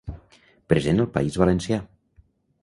[0.73, 1.79] Present al País Valencià.